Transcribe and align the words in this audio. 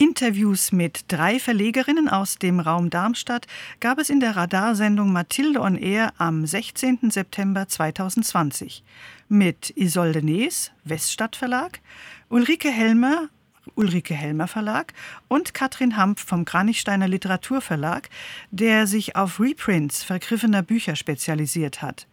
Interviews 0.00 0.70
mit 0.70 1.06
drei 1.08 1.40
Verlegerinnen 1.40 2.08
aus 2.08 2.36
dem 2.36 2.60
Raum 2.60 2.88
Darmstadt 2.88 3.48
gab 3.80 3.98
es 3.98 4.10
in 4.10 4.20
der 4.20 4.36
Radarsendung 4.36 5.12
Mathilde 5.12 5.60
on 5.60 5.76
Air 5.76 6.12
am 6.18 6.46
16. 6.46 7.10
September 7.10 7.66
2020 7.66 8.84
mit 9.28 9.76
Isolde 9.76 10.22
Nees, 10.22 10.70
Weststadt 10.84 11.34
Verlag, 11.34 11.80
Ulrike 12.28 12.70
Helmer, 12.70 13.28
Ulrike 13.74 14.14
Helmer 14.14 14.48
Verlag 14.48 14.92
und 15.28 15.54
Katrin 15.54 15.96
Hampf 15.96 16.24
vom 16.24 16.44
Kranichsteiner 16.44 17.08
Literaturverlag, 17.08 18.08
der 18.50 18.86
sich 18.86 19.16
auf 19.16 19.40
Reprints 19.40 20.04
vergriffener 20.04 20.62
Bücher 20.62 20.96
spezialisiert 20.96 21.82
hat. 21.82 22.06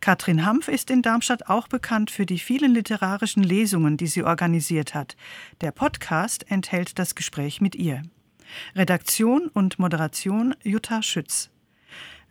Katrin 0.00 0.44
Hampf 0.44 0.68
ist 0.68 0.90
in 0.90 1.02
Darmstadt 1.02 1.48
auch 1.48 1.68
bekannt 1.68 2.10
für 2.10 2.26
die 2.26 2.38
vielen 2.38 2.74
literarischen 2.74 3.42
Lesungen, 3.42 3.96
die 3.96 4.06
sie 4.06 4.22
organisiert 4.22 4.94
hat. 4.94 5.16
Der 5.60 5.72
Podcast 5.72 6.50
enthält 6.50 6.98
das 6.98 7.14
Gespräch 7.14 7.60
mit 7.60 7.74
ihr. 7.74 8.02
Redaktion 8.74 9.48
und 9.48 9.78
Moderation 9.78 10.54
Jutta 10.62 11.02
Schütz. 11.02 11.50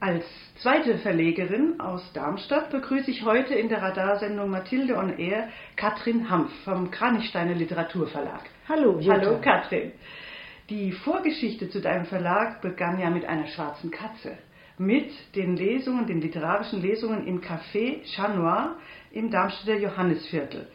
Als 0.00 0.24
zweite 0.60 0.98
Verlegerin 0.98 1.80
aus 1.80 2.02
Darmstadt 2.12 2.68
begrüße 2.68 3.10
ich 3.10 3.24
heute 3.24 3.54
in 3.54 3.70
der 3.70 3.80
Radarsendung 3.80 4.50
Mathilde 4.50 4.98
on 4.98 5.18
Air 5.18 5.48
Katrin 5.76 6.28
Hampf 6.28 6.52
vom 6.64 6.90
Kranichsteiner 6.90 7.54
Literaturverlag. 7.54 8.42
Hallo, 8.68 9.00
Jutta. 9.00 9.18
Hallo 9.18 9.40
Katrin. 9.40 9.92
Die 10.68 10.92
Vorgeschichte 10.92 11.70
zu 11.70 11.80
deinem 11.80 12.04
Verlag 12.04 12.60
begann 12.60 13.00
ja 13.00 13.08
mit 13.08 13.24
einer 13.24 13.46
schwarzen 13.46 13.90
Katze 13.90 14.36
mit 14.78 15.12
den 15.34 15.56
Lesungen, 15.56 16.06
den 16.06 16.20
literarischen 16.20 16.82
Lesungen 16.82 17.26
im 17.26 17.40
Café 17.40 18.02
Chat 18.04 18.34
Noir 18.36 18.76
im 19.12 19.30
Darmstädter 19.30 19.78
Johannisviertel. 19.78 20.66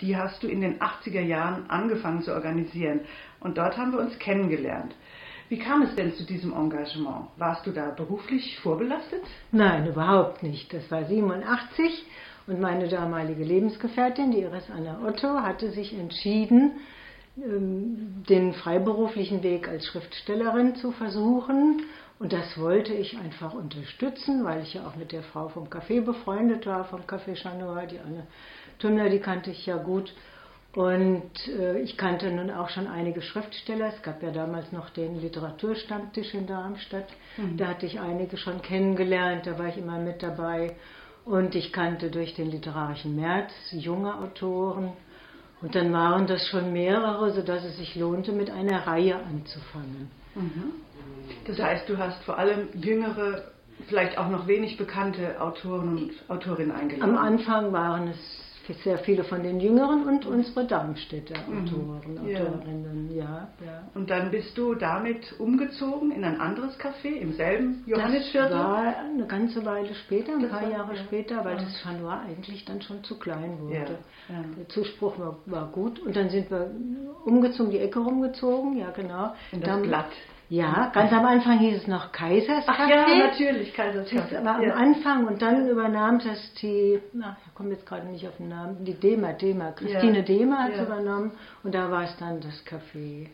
Die 0.00 0.16
hast 0.16 0.42
du 0.42 0.48
in 0.48 0.60
den 0.60 0.78
80er 0.78 1.20
Jahren 1.20 1.68
angefangen 1.70 2.22
zu 2.22 2.32
organisieren 2.32 3.00
und 3.40 3.58
dort 3.58 3.76
haben 3.76 3.92
wir 3.92 4.00
uns 4.00 4.18
kennengelernt. 4.18 4.94
Wie 5.48 5.58
kam 5.58 5.82
es 5.82 5.94
denn 5.94 6.12
zu 6.14 6.24
diesem 6.24 6.52
Engagement? 6.52 7.28
Warst 7.36 7.66
du 7.66 7.72
da 7.72 7.90
beruflich 7.90 8.58
vorbelastet? 8.60 9.22
Nein, 9.50 9.86
überhaupt 9.86 10.42
nicht. 10.42 10.72
Das 10.74 10.90
war 10.90 11.04
87 11.04 12.04
und 12.46 12.60
meine 12.60 12.88
damalige 12.88 13.44
Lebensgefährtin, 13.44 14.30
die 14.30 14.40
Iris 14.40 14.70
Anna 14.70 15.00
Otto, 15.04 15.40
hatte 15.40 15.70
sich 15.70 15.98
entschieden, 15.98 16.72
ähm, 17.38 18.24
den 18.28 18.52
freiberuflichen 18.52 19.42
Weg 19.42 19.68
als 19.68 19.86
Schriftstellerin 19.86 20.74
zu 20.76 20.92
versuchen 20.92 21.82
und 22.18 22.32
das 22.32 22.58
wollte 22.58 22.92
ich 22.92 23.16
einfach 23.16 23.54
unterstützen, 23.54 24.44
weil 24.44 24.62
ich 24.62 24.74
ja 24.74 24.86
auch 24.86 24.96
mit 24.96 25.12
der 25.12 25.22
Frau 25.22 25.48
vom 25.48 25.68
Café 25.68 26.00
befreundet 26.00 26.66
war, 26.66 26.84
vom 26.84 27.02
Café 27.02 27.36
Chanua, 27.36 27.86
die 27.86 28.00
Anne 28.00 28.26
Tümler, 28.80 29.08
die 29.08 29.20
kannte 29.20 29.50
ich 29.50 29.66
ja 29.66 29.76
gut. 29.76 30.12
Und 30.74 31.30
äh, 31.48 31.80
ich 31.80 31.96
kannte 31.96 32.30
nun 32.30 32.50
auch 32.50 32.68
schon 32.68 32.86
einige 32.86 33.22
Schriftsteller. 33.22 33.88
Es 33.94 34.02
gab 34.02 34.22
ja 34.22 34.30
damals 34.30 34.70
noch 34.70 34.90
den 34.90 35.20
Literaturstammtisch 35.20 36.34
in 36.34 36.46
Darmstadt. 36.46 37.08
Mhm. 37.36 37.56
Da 37.56 37.68
hatte 37.68 37.86
ich 37.86 37.98
einige 37.98 38.36
schon 38.36 38.62
kennengelernt, 38.62 39.46
da 39.46 39.58
war 39.58 39.68
ich 39.68 39.78
immer 39.78 39.98
mit 39.98 40.22
dabei. 40.22 40.76
Und 41.24 41.54
ich 41.54 41.72
kannte 41.72 42.10
durch 42.10 42.34
den 42.34 42.50
literarischen 42.50 43.16
März 43.16 43.50
junge 43.70 44.14
Autoren. 44.14 44.92
Und 45.60 45.74
dann 45.74 45.92
waren 45.92 46.26
das 46.26 46.46
schon 46.48 46.72
mehrere, 46.72 47.32
sodass 47.32 47.64
es 47.64 47.76
sich 47.78 47.96
lohnte, 47.96 48.32
mit 48.32 48.50
einer 48.50 48.86
Reihe 48.86 49.16
anzufangen. 49.16 50.10
Mhm. 50.38 50.72
Das 51.46 51.58
heißt, 51.58 51.88
du 51.88 51.98
hast 51.98 52.22
vor 52.24 52.38
allem 52.38 52.68
jüngere, 52.74 53.44
vielleicht 53.88 54.18
auch 54.18 54.28
noch 54.28 54.46
wenig 54.46 54.76
bekannte 54.76 55.40
Autoren 55.40 55.98
und 55.98 56.12
Autorinnen 56.28 56.72
eingeladen. 56.72 57.16
Am 57.16 57.18
Anfang 57.18 57.72
waren 57.72 58.08
es 58.08 58.47
sehr 58.76 58.98
viele 58.98 59.24
von 59.24 59.42
den 59.42 59.60
Jüngeren 59.60 60.04
und 60.06 60.26
unsere 60.26 60.66
Darmstädter 60.66 61.34
mhm. 61.48 61.64
Autoren, 61.64 62.14
mhm. 62.14 62.36
Autorinnen, 62.36 63.16
ja. 63.16 63.48
ja. 63.64 63.82
Und 63.94 64.10
dann 64.10 64.30
bist 64.30 64.56
du 64.56 64.74
damit 64.74 65.34
umgezogen 65.38 66.10
in 66.12 66.24
ein 66.24 66.40
anderes 66.40 66.78
Café 66.78 67.08
im 67.08 67.32
selben 67.32 67.84
Johannisviertel? 67.86 68.50
Das 68.50 68.58
war 68.58 68.96
eine 68.98 69.26
ganze 69.26 69.64
Weile 69.64 69.94
später, 69.94 70.34
ein 70.34 70.42
das 70.42 70.50
paar 70.50 70.62
war, 70.62 70.70
Jahre 70.70 70.94
ja. 70.94 71.04
später, 71.04 71.44
weil 71.44 71.56
ja. 71.56 71.62
das 71.62 71.80
Chanois 71.82 72.20
eigentlich 72.26 72.64
dann 72.64 72.82
schon 72.82 73.02
zu 73.04 73.18
klein 73.18 73.58
wurde. 73.60 73.98
Der 74.58 74.68
Zuspruch 74.68 75.18
war, 75.18 75.38
war, 75.46 75.68
gut 75.72 75.98
und 76.00 76.14
dann 76.14 76.28
sind 76.30 76.50
wir 76.50 76.70
umgezogen, 77.24 77.70
die 77.70 77.78
Ecke 77.78 77.98
rumgezogen, 77.98 78.76
ja 78.76 78.90
genau. 78.90 79.34
In 79.52 79.60
das 79.60 79.68
dann, 79.68 79.82
Blatt. 79.82 80.12
Ja, 80.50 80.90
ganz 80.94 81.12
am 81.12 81.26
Anfang 81.26 81.58
hieß 81.58 81.82
es 81.82 81.86
noch 81.86 82.10
Kaisers 82.10 82.64
Ach 82.66 82.88
ja, 82.88 83.06
natürlich, 83.06 83.74
Kaisers 83.74 84.08
Das 84.10 84.44
war 84.44 84.62
ja. 84.62 84.72
am 84.72 84.78
Anfang 84.78 85.26
und 85.26 85.42
dann 85.42 85.68
übernahm 85.68 86.18
das 86.20 86.54
die, 86.54 87.00
na, 87.12 87.36
ich 87.46 87.54
komme 87.54 87.70
jetzt 87.70 87.84
gerade 87.84 88.06
nicht 88.06 88.26
auf 88.26 88.36
den 88.38 88.48
Namen, 88.48 88.82
die 88.84 88.94
Dema, 88.94 89.34
Dema, 89.34 89.72
Christine 89.72 90.18
ja. 90.18 90.22
Dema 90.22 90.64
hat 90.64 90.70
es 90.72 90.78
ja. 90.78 90.84
übernommen 90.84 91.32
und 91.62 91.74
da 91.74 91.90
war 91.90 92.04
es 92.04 92.16
dann 92.16 92.40
das 92.40 92.64
Café 92.64 93.28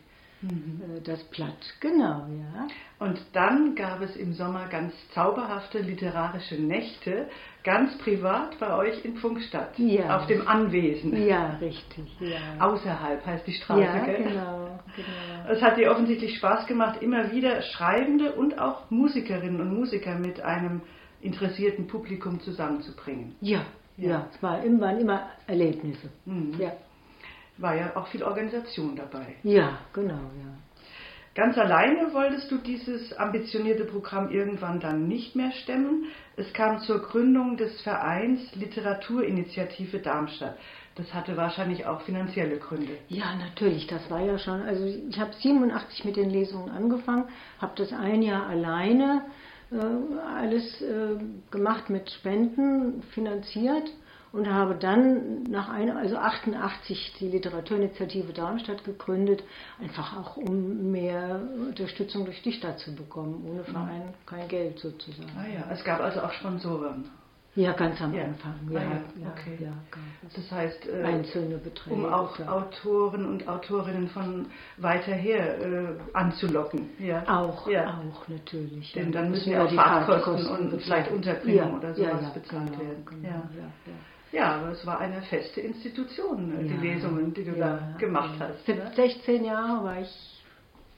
Mhm. 0.45 0.97
Äh, 0.97 1.01
das 1.01 1.23
Blatt, 1.25 1.75
genau, 1.81 2.27
ja. 2.29 2.67
Und 2.99 3.21
dann 3.33 3.75
gab 3.75 4.03
es 4.03 4.17
im 4.17 4.35
Sommer 4.35 4.67
ganz 4.69 4.93
zauberhafte 5.15 5.79
literarische 5.79 6.57
Nächte, 6.57 7.29
ganz 7.63 7.97
privat 7.99 8.59
bei 8.59 8.77
euch 8.77 9.05
in 9.05 9.17
Funkstadt, 9.17 9.79
ja. 9.79 10.17
auf 10.17 10.27
dem 10.27 10.47
Anwesen. 10.47 11.27
Ja, 11.27 11.57
richtig, 11.61 12.05
ja. 12.21 12.65
Außerhalb 12.65 13.25
heißt 13.25 13.47
die 13.47 13.53
Straße, 13.53 13.81
ja, 13.81 14.05
gell? 14.05 14.23
genau, 14.25 14.79
genau. 14.97 15.51
Es 15.51 15.63
hat 15.63 15.77
dir 15.79 15.91
offensichtlich 15.91 16.37
Spaß 16.37 16.67
gemacht, 16.67 17.03
immer 17.03 17.33
wieder 17.33 17.63
Schreibende 17.63 18.33
und 18.33 18.59
auch 18.59 18.91
Musikerinnen 18.91 19.61
und 19.61 19.75
Musiker 19.75 20.19
mit 20.19 20.41
einem 20.41 20.83
interessierten 21.21 21.87
Publikum 21.87 22.41
zusammenzubringen. 22.41 23.35
Ja, 23.41 23.65
ja, 23.97 24.11
ja. 24.11 24.29
es 24.31 24.43
war, 24.43 24.63
waren 24.81 25.01
immer 25.01 25.31
Erlebnisse. 25.47 26.11
Mhm. 26.27 26.55
Ja 26.59 26.73
war 27.59 27.75
ja 27.75 27.97
auch 27.97 28.09
viel 28.09 28.23
Organisation 28.23 28.97
dabei. 28.97 29.37
Ja, 29.43 29.79
genau, 29.93 30.15
ja. 30.15 30.55
Ganz 31.35 31.59
alleine 31.59 32.15
wolltest 32.15 32.49
du 32.53 32.59
dieses 32.59 33.13
ambitionierte 33.15 33.85
Programm 33.85 34.31
irgendwann 34.31 34.79
dann 34.79 35.09
nicht 35.09 35.35
mehr 35.35 35.51
stemmen. 35.51 36.05
Es 36.37 36.53
kam 36.53 36.79
zur 36.81 37.03
Gründung 37.03 37.57
des 37.57 37.81
Vereins 37.83 38.55
Literaturinitiative 38.55 39.99
Darmstadt. 39.99 40.57
Das 40.95 41.13
hatte 41.13 41.37
wahrscheinlich 41.37 41.87
auch 41.87 42.03
finanzielle 42.03 42.59
Gründe. 42.59 42.93
Ja, 43.09 43.35
natürlich. 43.35 43.89
Das 43.89 44.09
war 44.11 44.21
ja 44.21 44.39
schon. 44.39 44.63
Also 44.63 44.85
ich 44.85 45.19
habe 45.19 45.33
87 45.33 46.05
mit 46.05 46.15
den 46.15 46.31
Lesungen 46.31 46.71
angefangen, 46.71 47.25
habe 47.59 47.73
das 47.75 47.93
ein 47.93 48.23
Jahr 48.23 48.47
alleine 48.47 49.23
äh, 49.73 49.77
alles 50.39 50.81
äh, 50.83 51.17
gemacht 51.51 51.91
mit 51.91 52.11
Spenden 52.11 53.03
finanziert 53.13 53.91
und 54.35 54.53
habe 54.53 54.75
dann 54.75 55.45
nach 55.45 55.69
einer, 55.69 55.97
also 55.97 56.17
88 56.17 57.15
die 57.21 57.29
Literaturinitiative 57.29 58.33
Darmstadt 58.33 58.85
gegründet, 58.85 59.45
einfach 59.81 60.17
auch 60.17 60.37
um 60.37 60.91
mehr 60.91 61.41
Unterstützung 61.69 62.25
durch 62.25 62.43
die 62.43 62.53
Stadt 62.53 62.81
zu 62.81 62.95
bekommen, 62.95 63.45
ohne 63.49 63.63
Verein 63.63 64.13
kein 64.27 64.49
Geld 64.49 64.81
sozusagen. 64.81 65.31
Ah 65.39 65.47
ja, 65.47 65.71
es 65.71 65.85
gab 65.85 66.01
also 66.01 66.21
auch 66.21 66.33
Sponsoren. 66.33 67.05
Ja, 67.57 67.73
ganz 67.73 68.01
am 68.01 68.13
ja. 68.13 68.25
Anfang. 68.25 68.55
Ja, 68.69 68.81
ah, 68.81 68.83
ja, 69.17 69.29
okay. 69.29 69.59
ja, 69.61 69.73
das 70.35 70.51
heißt, 70.51 70.89
äh, 70.89 71.05
einzelne 71.05 71.59
Beträge. 71.59 71.95
Um 71.95 72.07
auch 72.07 72.39
Autoren 72.41 73.27
und 73.27 73.47
Autorinnen 73.47 74.09
von 74.09 74.47
weiter 74.79 75.13
her 75.13 75.61
äh, 75.61 75.87
anzulocken. 76.15 76.91
Ja. 76.99 77.23
Auch, 77.29 77.69
auch 77.69 78.29
natürlich. 78.29 78.93
Denn 78.93 79.13
dann 79.13 79.31
müssen 79.31 79.53
ja 79.53 79.65
auch 79.65 79.73
Fahrtkosten 79.73 80.71
und 80.71 80.83
vielleicht 80.83 81.13
Unterbringung 81.13 81.79
oder 81.79 81.95
sowas 81.95 82.33
bezahlt 82.33 82.73
genau, 82.73 82.81
werden. 82.81 83.05
Genau, 83.07 83.29
ja. 83.29 83.71
Ja, 84.33 84.57
aber 84.57 84.73
es 84.73 84.85
war 84.85 84.99
eine 84.99 85.23
feste 85.23 85.61
Institution, 85.61 86.53
ja. 86.57 86.63
die 86.63 86.87
Lesungen, 86.89 87.33
die 87.33 87.45
du 87.45 87.57
ja. 87.57 87.77
da 87.77 87.99
gemacht 87.99 88.35
hast. 88.41 88.67
16 88.97 89.43
ne? 89.43 89.47
Jahre 89.47 89.85
war 89.85 90.01
ich 90.01 90.34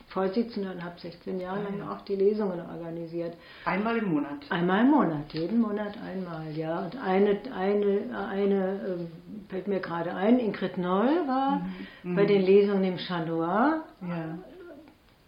Vorsitzende 0.09 0.71
und 0.71 0.85
habe 0.85 0.99
16 0.99 1.41
Jahre 1.41 1.63
lang 1.65 1.89
auch 1.89 2.01
die 2.03 2.15
Lesungen 2.15 2.61
organisiert. 2.61 3.35
Einmal 3.65 3.99
im 3.99 4.13
Monat? 4.13 4.51
Einmal 4.51 4.85
im 4.85 4.91
Monat, 4.91 5.33
jeden 5.33 5.61
Monat 5.61 5.95
einmal, 5.99 6.51
ja. 6.57 6.81
Und 6.81 6.97
eine, 7.03 7.39
eine, 7.55 8.29
eine 8.29 8.81
ähm, 8.87 9.09
fällt 9.49 9.69
mir 9.69 9.81
gerade 9.81 10.15
ein, 10.15 10.39
Ingrid 10.39 10.79
Noll 10.79 11.27
war 11.27 11.67
mhm. 12.03 12.15
bei 12.15 12.25
den 12.25 12.43
Lesungen 12.43 12.85
im 12.85 12.99
Chandois. 12.99 13.83
Ja 14.03 14.39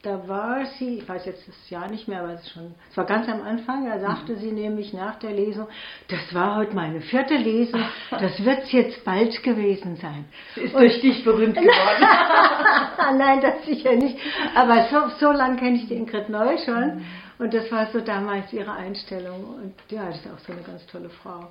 da 0.03 0.29
war 0.29 0.65
sie, 0.79 0.99
ich 0.99 1.09
weiß 1.09 1.27
jetzt 1.27 1.49
das 1.49 1.71
Jahr 1.71 1.91
nicht 1.91 2.07
mehr, 2.07 2.21
aber 2.21 2.35
es, 2.35 2.49
schon, 2.51 2.75
es 2.89 2.97
war 2.97 3.05
ganz 3.05 3.29
am 3.29 3.43
Anfang, 3.43 3.85
da 3.85 3.99
sagte 3.99 4.35
mhm. 4.35 4.39
sie 4.39 4.53
nämlich 4.53 4.93
nach 4.93 5.17
der 5.17 5.33
Lesung, 5.33 5.67
das 6.07 6.33
war 6.33 6.57
heute 6.57 6.75
meine 6.75 7.01
vierte 7.01 7.35
Lesung, 7.35 7.83
das 8.11 8.45
wird 8.45 8.67
jetzt 8.69 9.05
bald 9.05 9.43
gewesen 9.43 9.97
sein. 9.97 10.27
Sie 10.55 10.61
ist 10.63 10.75
durch 10.75 11.01
dich 11.01 11.25
berühmt 11.25 11.55
geworden. 11.57 13.19
Nein, 13.19 13.41
das 13.41 13.65
sicher 13.67 13.97
nicht. 13.97 14.17
Aber 14.55 14.87
so, 14.89 15.09
so 15.19 15.33
lange 15.33 15.57
kenne 15.57 15.77
ich 15.77 15.89
die 15.89 15.95
Ingrid 15.95 16.29
Neu 16.29 16.57
schon. 16.59 16.97
Mhm. 16.97 17.05
Und 17.39 17.55
das 17.55 17.71
war 17.71 17.87
so 17.93 18.01
damals 18.01 18.53
ihre 18.53 18.73
Einstellung. 18.73 19.45
Und 19.63 19.75
ja, 19.91 20.07
das 20.07 20.17
ist 20.17 20.27
auch 20.27 20.39
so 20.41 20.53
eine 20.53 20.63
ganz 20.63 20.85
tolle 20.87 21.09
Frau. 21.09 21.49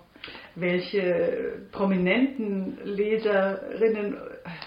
Welche 0.55 1.67
prominenten 1.71 2.77
Leserinnen 2.83 4.17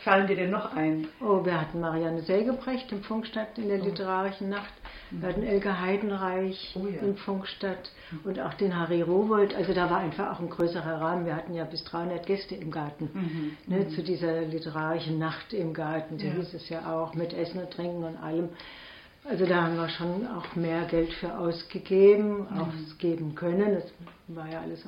fallen 0.02 0.26
dir 0.28 0.36
denn 0.36 0.50
noch 0.50 0.74
ein? 0.74 1.08
Oh, 1.20 1.44
wir 1.44 1.60
hatten 1.60 1.80
Marianne 1.80 2.22
Sägebrecht 2.22 2.90
im 2.92 3.02
Funkstadt 3.02 3.58
in 3.58 3.68
der 3.68 3.80
oh. 3.82 3.84
literarischen 3.84 4.48
Nacht. 4.48 4.72
Wir 5.10 5.28
hatten 5.28 5.42
Elke 5.42 5.80
Heidenreich 5.80 6.76
oh 6.76 6.86
ja. 6.86 7.00
in 7.00 7.16
Funkstadt 7.16 7.90
und 8.24 8.38
auch 8.38 8.54
den 8.54 8.78
Harry 8.78 9.02
Rowold. 9.02 9.54
Also 9.54 9.74
da 9.74 9.90
war 9.90 9.98
einfach 9.98 10.32
auch 10.32 10.40
ein 10.40 10.48
größerer 10.48 11.00
Rahmen. 11.00 11.26
Wir 11.26 11.34
hatten 11.34 11.52
ja 11.54 11.64
bis 11.64 11.82
300 11.84 12.24
Gäste 12.24 12.54
im 12.54 12.70
Garten. 12.70 13.10
Mhm. 13.12 13.56
Ne, 13.66 13.84
mhm. 13.84 13.90
Zu 13.90 14.02
dieser 14.02 14.42
literarischen 14.42 15.18
Nacht 15.18 15.52
im 15.52 15.74
Garten, 15.74 16.18
so 16.18 16.26
ja. 16.26 16.32
hieß 16.32 16.54
es 16.54 16.68
ja 16.68 16.94
auch, 16.94 17.14
mit 17.14 17.34
Essen 17.34 17.60
und 17.60 17.72
Trinken 17.72 18.04
und 18.04 18.16
allem. 18.16 18.50
Also 19.24 19.44
da 19.46 19.64
haben 19.64 19.76
wir 19.76 19.88
schon 19.88 20.26
auch 20.26 20.56
mehr 20.56 20.84
Geld 20.86 21.12
für 21.14 21.36
ausgegeben, 21.36 22.46
mhm. 22.50 22.60
ausgeben 22.60 23.34
können. 23.34 23.74
Das 23.74 23.84
war 24.28 24.48
ja 24.48 24.60
alles 24.60 24.84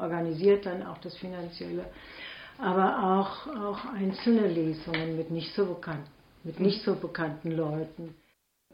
organisiert 0.00 0.66
dann, 0.66 0.82
auch 0.82 0.98
das 0.98 1.16
Finanzielle. 1.16 1.84
Aber 2.58 3.18
auch, 3.18 3.46
auch 3.46 3.84
einzelne 3.94 4.46
Lesungen 4.48 5.16
mit 5.16 5.30
nicht 5.30 5.54
so 5.54 5.66
bekannten, 5.66 6.08
mit 6.44 6.60
nicht 6.60 6.82
so 6.82 6.94
bekannten 6.94 7.50
Leuten. 7.50 8.14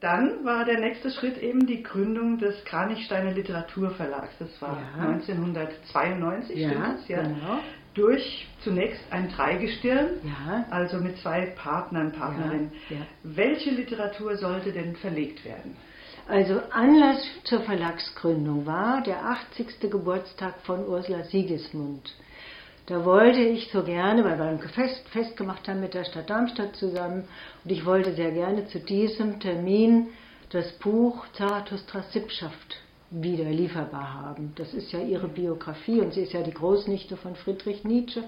Dann 0.00 0.44
war 0.44 0.64
der 0.64 0.80
nächste 0.80 1.10
Schritt 1.10 1.36
eben 1.38 1.66
die 1.66 1.82
Gründung 1.82 2.38
des 2.38 2.64
Kranichsteiner 2.64 3.32
Literaturverlags. 3.32 4.32
Das 4.38 4.62
war 4.62 4.78
ja. 4.96 5.08
1992, 5.08 6.56
ja, 6.56 6.68
stimmt 6.70 6.84
das? 6.86 7.08
Ja. 7.08 7.22
Genau. 7.22 7.58
Durch 7.92 8.48
zunächst 8.62 9.02
ein 9.10 9.28
Dreigestirn, 9.28 10.20
ja. 10.22 10.64
also 10.70 10.98
mit 10.98 11.18
zwei 11.18 11.46
Partnern, 11.56 12.12
Partnerinnen. 12.12 12.72
Ja. 12.88 12.98
Welche 13.24 13.70
Literatur 13.70 14.36
sollte 14.36 14.72
denn 14.72 14.96
verlegt 14.96 15.44
werden? 15.44 15.76
Also 16.28 16.60
Anlass 16.70 17.20
zur 17.44 17.60
Verlagsgründung 17.62 18.64
war 18.64 19.02
der 19.02 19.24
80. 19.24 19.80
Geburtstag 19.90 20.54
von 20.62 20.86
Ursula 20.86 21.24
Sigismund. 21.24 22.14
Da 22.90 23.04
wollte 23.04 23.38
ich 23.38 23.70
so 23.70 23.84
gerne, 23.84 24.24
weil 24.24 24.36
wir 24.36 24.46
ein 24.46 24.58
Fest, 24.58 25.08
Fest 25.10 25.36
gemacht 25.36 25.68
haben 25.68 25.78
mit 25.78 25.94
der 25.94 26.04
Stadt 26.04 26.28
Darmstadt 26.28 26.74
zusammen, 26.74 27.22
und 27.64 27.70
ich 27.70 27.86
wollte 27.86 28.14
sehr 28.14 28.32
gerne 28.32 28.66
zu 28.66 28.80
diesem 28.80 29.38
Termin 29.38 30.08
das 30.50 30.72
Buch 30.80 31.24
Zarathustras 31.34 32.12
Sippschaft 32.12 32.78
wieder 33.12 33.44
lieferbar 33.44 34.14
haben. 34.14 34.54
Das 34.56 34.74
ist 34.74 34.90
ja 34.90 34.98
ihre 34.98 35.28
Biografie 35.28 36.00
und 36.00 36.14
sie 36.14 36.22
ist 36.22 36.32
ja 36.32 36.42
die 36.42 36.52
Großnichte 36.52 37.16
von 37.16 37.36
Friedrich 37.36 37.84
Nietzsche. 37.84 38.24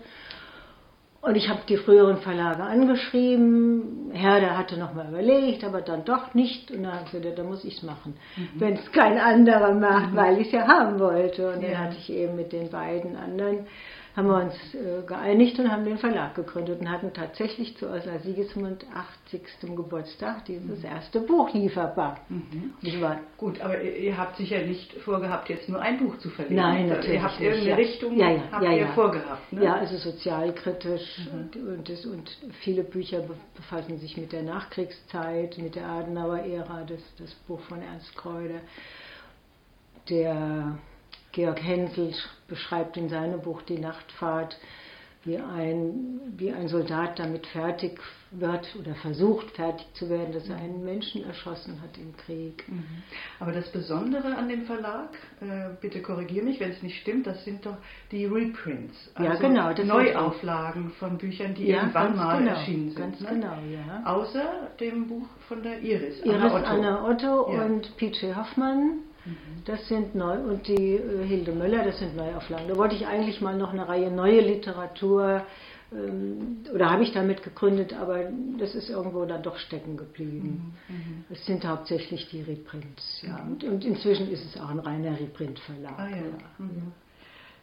Und 1.23 1.37
ich 1.37 1.49
habe 1.49 1.61
die 1.69 1.77
früheren 1.77 2.19
Verlage 2.19 2.63
angeschrieben. 2.63 4.11
Herder 4.13 4.57
hatte 4.57 4.77
nochmal 4.77 5.09
überlegt, 5.09 5.65
aber 5.65 5.81
dann 5.81 6.05
doch 6.05 6.35
nicht. 6.35 6.71
Und 6.71 6.85
dann 6.85 6.93
habe 6.93 7.05
ich 7.07 7.13
gesagt, 7.13 7.39
da 7.39 7.43
muss 7.43 7.65
ich 7.65 7.79
es 7.79 7.83
machen. 7.83 8.15
Mhm. 8.37 8.49
Wenn 8.61 8.75
es 8.75 8.93
kein 8.93 9.19
anderer 9.19 9.75
macht, 9.75 10.13
mhm. 10.13 10.17
weil 10.17 10.41
ich 10.41 10.49
es 10.49 10.53
ja 10.53 10.69
haben 10.69 11.01
wollte. 11.01 11.53
Und 11.53 11.63
ja. 11.63 11.71
dann 11.71 11.79
hatte 11.79 11.97
ich 11.99 12.11
eben 12.11 12.37
mit 12.37 12.53
den 12.53 12.71
beiden 12.71 13.17
anderen 13.17 13.67
haben 14.15 14.29
wir 14.29 14.43
uns 14.43 14.55
äh, 14.75 15.07
geeinigt 15.07 15.59
und 15.59 15.71
haben 15.71 15.85
den 15.85 15.97
Verlag 15.97 16.35
gegründet 16.35 16.81
und 16.81 16.91
hatten 16.91 17.13
tatsächlich 17.15 17.77
zu 17.79 17.89
unserer 17.89 18.19
Sigismund 18.19 18.85
80. 18.95 19.75
Geburtstag 19.75 20.45
dieses 20.45 20.81
mhm. 20.81 20.85
erste 20.85 21.21
Buch 21.21 21.53
lieferbar. 21.55 22.21
Mhm. 22.29 22.75
Ich 22.83 23.01
war 23.01 23.21
Gut, 23.39 23.61
aber 23.61 23.81
ihr 23.81 24.17
habt 24.17 24.37
sicher 24.37 24.63
nicht 24.63 24.93
vorgehabt, 25.01 25.49
jetzt 25.49 25.69
nur 25.69 25.81
ein 25.81 25.99
Buch 25.99 26.19
zu 26.19 26.29
verlegen. 26.31 26.57
Nein, 26.57 26.89
natürlich 26.89 27.15
Ihr 27.15 27.23
habt 27.23 27.41
irgendeine 27.41 27.71
ja. 27.71 27.77
Richtung 27.77 28.17
ja, 28.17 28.31
ja, 28.31 28.43
habt 28.53 28.65
ihr 28.65 28.87
vorgehabt. 28.89 29.53
Ne? 29.53 29.65
Ja, 29.65 29.75
also 29.77 29.97
sozialkritisch 29.97 31.29
mhm. 31.33 31.39
und, 31.39 31.57
und, 31.57 32.07
und, 32.07 32.39
viele 32.61 32.85
Bücher 32.85 33.25
befassen 33.57 33.99
sich 33.99 34.17
mit 34.17 34.33
der 34.33 34.43
Nachkriegszeit, 34.43 35.57
mit 35.59 35.75
der 35.75 35.87
Adenauer-Ära, 35.87 36.85
das, 36.87 37.01
das 37.19 37.33
Buch 37.49 37.61
von 37.63 37.81
Ernst 37.81 38.15
Kreuder, 38.15 38.61
der 40.09 40.79
Georg 41.33 41.63
Hensel 41.63 42.15
beschreibt 42.47 42.97
in 42.97 43.09
seinem 43.09 43.41
Buch 43.41 43.63
Die 43.63 43.79
Nachtfahrt, 43.79 44.59
wie 45.25 45.39
ein, 45.39 46.21
wie 46.37 46.51
ein 46.51 46.69
Soldat 46.69 47.19
damit 47.19 47.47
fertig 47.47 48.01
wird 48.33 48.75
oder 48.79 48.95
versucht 48.97 49.51
fertig 49.53 49.87
zu 49.95 50.09
werden, 50.11 50.33
dass 50.33 50.49
er 50.49 50.57
einen 50.57 50.85
Menschen 50.85 51.25
erschossen 51.25 51.81
hat 51.81 51.97
im 51.97 52.17
Krieg. 52.17 52.65
Mhm. 52.67 52.85
Aber 53.39 53.53
das 53.53 53.71
Besondere 53.71 54.35
an 54.35 54.49
dem 54.49 54.65
Verlag, 54.65 55.11
äh, 55.41 55.69
bitte 55.81 56.03
korrigiere 56.03 56.45
mich, 56.45 56.59
wenn 56.59 56.71
es 56.71 56.83
nicht 56.83 57.01
stimmt, 57.03 57.27
das 57.27 57.45
sind 57.45 57.65
doch 57.65 57.77
die 58.11 58.25
Reprints. 58.25 59.13
Also 59.15 59.33
ja, 59.33 59.39
genau. 59.39 59.73
Das 59.73 59.87
Neuauflagen 59.87 60.91
von 60.99 61.19
Büchern, 61.19 61.55
die 61.55 61.69
ja, 61.69 61.83
irgendwann 61.83 62.17
mal 62.17 62.39
genau, 62.39 62.51
erschienen 62.53 62.91
sind. 62.91 62.99
Ganz 62.99 63.21
ne? 63.21 63.29
genau, 63.29 63.59
ja. 63.71 64.03
Außer 64.05 64.71
dem 64.81 65.07
Buch 65.07 65.27
von 65.47 65.63
der 65.63 65.81
Iris. 65.81 66.19
Iris 66.25 66.35
Anna 66.35 66.55
Otto, 66.55 66.67
Anna 66.67 67.09
Otto 67.09 67.53
ja. 67.53 67.65
und 67.65 67.97
P.J. 67.97 68.35
Hoffmann 68.35 69.03
das 69.65 69.87
sind 69.89 70.15
neu 70.15 70.39
und 70.39 70.67
die 70.67 70.97
äh, 70.97 71.25
Hilde 71.25 71.53
Möller, 71.53 71.85
das 71.85 71.99
sind 71.99 72.17
Neuauflagen. 72.17 72.69
Da 72.69 72.77
wollte 72.77 72.95
ich 72.95 73.07
eigentlich 73.07 73.41
mal 73.41 73.57
noch 73.57 73.73
eine 73.73 73.87
Reihe 73.89 74.11
neue 74.11 74.41
Literatur 74.41 75.43
ähm, 75.93 76.65
oder 76.75 76.91
habe 76.91 77.03
ich 77.05 77.13
damit 77.13 77.43
gegründet, 77.43 77.93
aber 77.95 78.25
das 78.59 78.75
ist 78.75 78.91
irgendwo 78.91 79.25
dann 79.25 79.43
doch 79.43 79.57
stecken 79.59 79.97
geblieben. 79.97 80.75
Mhm. 80.89 80.95
mhm. 80.95 81.25
Es 81.31 81.45
sind 81.47 81.65
hauptsächlich 81.65 82.29
die 82.31 82.43
Reprints, 82.43 83.23
ja. 83.23 83.43
Und, 83.45 83.63
und, 83.65 83.85
inzwischen 83.85 84.31
ist 84.31 84.45
es 84.45 84.61
auch 84.61 84.71
ein 84.71 84.81
reiner 84.81 85.19
Reprint-Verlag. 85.19 85.99
Ah, 85.99 86.09
ja. 86.09 86.17
Ja. 86.17 86.23
Mhm. 86.59 86.93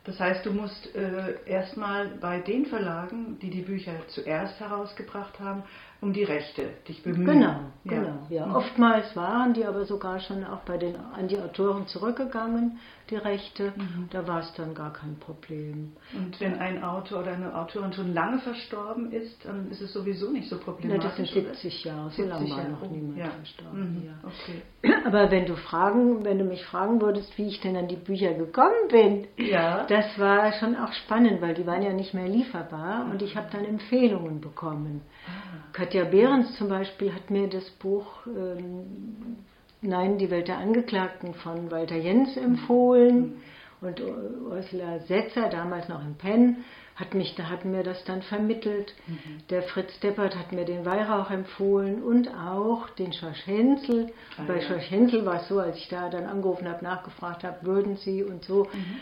Das 0.06 0.20
heißt, 0.20 0.46
du 0.46 0.52
musst 0.52 0.96
äh, 0.96 1.36
erstmal 1.46 2.08
bei 2.22 2.40
den 2.40 2.66
Verlagen, 2.66 3.38
die 3.42 3.50
die 3.50 3.62
Bücher 3.62 3.94
zuerst 4.08 4.60
herausgebracht 4.60 5.40
haben, 5.40 5.64
um 6.02 6.14
die 6.14 6.24
Rechte 6.24 6.70
dich 6.88 7.04
bemühen. 7.04 7.26
Genau, 7.26 7.48
ja. 7.48 7.70
genau. 7.84 8.28
Ja. 8.30 8.46
Mhm. 8.46 8.56
Oftmals 8.56 9.16
waren 9.16 9.54
die 9.54 9.66
aber 9.66 9.86
sogar 9.86 10.20
schon 10.22 10.46
auch 10.46 10.62
bei 10.62 10.78
den, 10.78 10.96
an 10.96 11.28
die 11.28 11.38
Autoren 11.38 11.88
zurückgegangen, 11.88 12.80
die 13.10 13.18
Rechte. 13.18 13.74
Mhm. 13.76 14.08
Da 14.10 14.26
war 14.26 14.40
es 14.40 14.54
dann 14.54 14.74
gar 14.74 14.94
kein 14.94 15.18
Problem. 15.18 15.92
Und 16.14 16.40
wenn 16.40 16.58
ein 16.58 16.82
Autor 16.84 17.22
oder 17.22 17.34
eine 17.34 17.54
Autorin 17.54 17.92
schon 17.92 18.14
lange 18.14 18.40
verstorben 18.40 19.12
ist, 19.12 19.44
dann 19.44 19.70
ist 19.70 19.82
es 19.82 19.92
sowieso 19.92 20.32
nicht 20.32 20.48
so 20.48 20.58
problematisch. 20.58 21.04
Na, 21.04 21.10
das 21.10 21.34
sind 21.34 21.46
70 21.46 21.84
Jahre, 21.84 22.10
so 22.12 22.24
lange 22.24 22.50
war 22.50 22.70
noch 22.70 22.90
niemand 22.90 23.18
ja. 23.18 23.30
verstorben. 23.32 23.96
Mhm. 23.96 24.06
Ja. 24.06 24.14
Okay. 24.24 25.04
Aber 25.06 25.30
wenn 25.32 25.46
du 25.48 25.56
fragen, 25.58 26.24
wenn 26.24 26.38
du 26.40 26.46
mich 26.46 26.64
fragen 26.64 27.02
würdest, 27.02 27.38
wie 27.38 27.48
ich 27.48 27.60
denn 27.60 27.76
an 27.76 27.90
die 27.90 27.98
Bücher 27.98 28.34
gekommen 28.34 28.88
bin, 28.90 29.28
ja. 29.36 29.86
Das 29.90 30.18
war 30.18 30.52
schon 30.54 30.76
auch 30.76 30.94
spannend, 30.94 31.42
weil 31.42 31.54
die 31.54 31.66
waren 31.66 31.82
ja 31.82 31.94
nicht 31.94 32.14
mehr 32.14 32.28
lieferbar 32.28 33.08
und 33.12 33.22
ich 33.22 33.36
habe 33.36 33.48
dann 33.52 33.66
Empfehlungen 33.66 34.42
bekommen. 34.42 35.02
Ah. 35.28 35.74
Katja 35.74 36.06
Behrens 36.06 36.56
zum 36.58 36.70
Beispiel 36.70 37.14
hat 37.14 37.30
mir 37.30 37.48
das 37.48 37.70
Buch 37.72 38.08
ähm, 38.28 39.38
Nein, 39.82 40.18
die 40.18 40.30
Welt 40.30 40.50
der 40.50 40.58
Angeklagten 40.58 41.34
von 41.36 41.72
Walter 41.72 41.96
Jens 41.96 42.36
empfohlen. 42.36 43.42
Und 43.82 44.02
Ursula 44.02 45.00
Setzer, 45.08 45.48
damals 45.48 45.88
noch 45.88 46.04
in 46.04 46.16
Penn, 46.16 46.66
hat, 46.98 47.14
mich, 47.14 47.38
hat 47.42 47.64
mir 47.64 47.82
das 47.82 48.04
dann 48.04 48.22
vermittelt. 48.24 48.94
Mhm. 49.08 49.48
Der 49.50 49.64
Fritz 49.64 49.98
Deppert 50.02 50.36
hat 50.38 50.52
mir 50.52 50.66
den 50.66 50.86
Weihrauch 50.86 51.32
empfohlen 51.32 52.04
und 52.04 52.28
auch 52.28 52.90
den 52.90 53.14
Schorsch 53.14 53.48
Hensel. 53.48 54.12
Ah, 54.38 54.44
Bei 54.46 54.56
ja. 54.56 54.62
Schorsch 54.64 54.92
Hensel 54.92 55.26
war 55.26 55.42
es 55.42 55.48
so, 55.48 55.60
als 55.60 55.78
ich 55.78 55.88
da 55.88 56.10
dann 56.10 56.26
angerufen 56.26 56.68
habe, 56.68 56.84
nachgefragt 56.84 57.46
habe, 57.46 57.66
würden 57.66 57.96
Sie 57.96 58.22
und 58.22 58.44
so. 58.44 58.66
Mhm. 58.66 59.00